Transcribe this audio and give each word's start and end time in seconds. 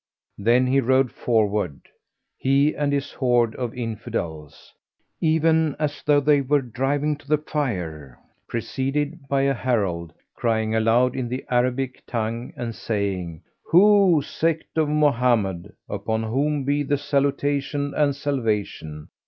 Then 0.39 0.65
he 0.65 0.79
rode 0.81 1.11
forward, 1.11 1.81
he 2.35 2.73
and 2.75 2.91
his 2.91 3.11
horde 3.11 3.53
of 3.53 3.77
Infidels, 3.77 4.73
even 5.21 5.75
as 5.77 6.01
though 6.01 6.19
they 6.19 6.41
were 6.41 6.63
driving 6.63 7.15
to 7.17 7.27
the 7.27 7.37
Fire, 7.37 8.17
preceded 8.47 9.27
by 9.27 9.41
a 9.43 9.53
herald, 9.53 10.11
crying 10.35 10.73
aloud 10.73 11.15
in 11.15 11.29
the 11.29 11.45
Arabic 11.51 12.03
tongue 12.07 12.51
and 12.57 12.73
saying, 12.73 13.43
"Ho, 13.67 14.21
sect 14.21 14.75
of 14.75 14.89
Mohammed 14.89 15.71
(upon 15.87 16.23
whom 16.23 16.63
be 16.63 16.83
salutation 16.97 17.93
and 17.95 18.15
salvation!) 18.15 19.07